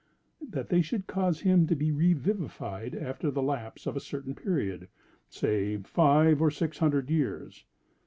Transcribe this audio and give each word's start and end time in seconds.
that 0.41 0.69
they 0.69 0.81
should 0.81 1.05
cause 1.05 1.41
him 1.41 1.67
to 1.67 1.75
be 1.75 1.91
revivified 1.91 2.95
after 2.95 3.29
the 3.29 3.43
lapse 3.43 3.85
of 3.85 3.95
a 3.95 3.99
certain 3.99 4.33
period—say 4.33 5.77
five 5.83 6.41
or 6.41 6.49
six 6.49 6.79
hundred 6.79 7.11
years. 7.11 7.65